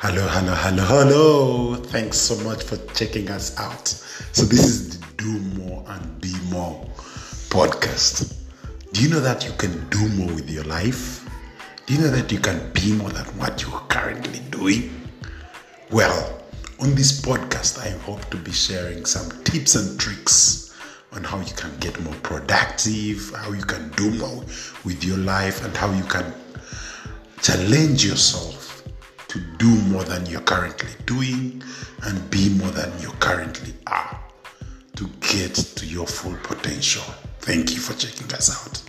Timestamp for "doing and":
31.06-32.30